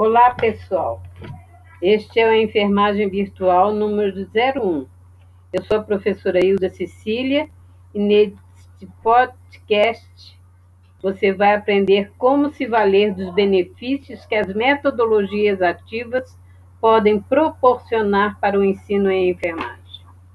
[0.00, 1.02] Olá, pessoal.
[1.82, 4.86] Este é o Enfermagem Virtual número 01.
[5.52, 7.50] Eu sou a professora Hilda Cecília
[7.92, 8.38] e neste
[9.02, 10.38] podcast
[11.02, 16.38] você vai aprender como se valer dos benefícios que as metodologias ativas
[16.80, 19.77] podem proporcionar para o ensino em enfermagem.